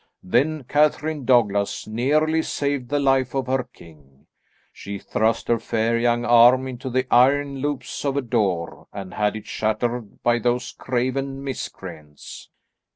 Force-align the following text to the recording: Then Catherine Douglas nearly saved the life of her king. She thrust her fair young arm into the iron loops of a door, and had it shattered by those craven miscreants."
Then 0.23 0.63
Catherine 0.63 1.25
Douglas 1.25 1.85
nearly 1.85 2.41
saved 2.41 2.89
the 2.89 2.97
life 2.99 3.35
of 3.35 3.45
her 3.45 3.65
king. 3.65 4.25
She 4.73 4.97
thrust 4.97 5.47
her 5.47 5.59
fair 5.59 5.95
young 5.95 6.25
arm 6.25 6.67
into 6.67 6.89
the 6.89 7.05
iron 7.13 7.57
loops 7.59 8.03
of 8.03 8.17
a 8.17 8.21
door, 8.23 8.87
and 8.91 9.13
had 9.13 9.35
it 9.35 9.45
shattered 9.45 10.23
by 10.23 10.39
those 10.39 10.71
craven 10.71 11.43
miscreants." 11.43 12.49